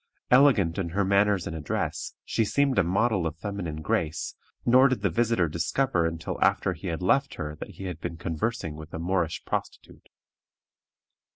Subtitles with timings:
[0.31, 4.33] Elegant in her manners and address, she seemed a model of feminine grace,
[4.65, 8.17] nor did the visitor discover until after he had left her that he had been
[8.17, 10.09] conversing with a Moorish prostitute.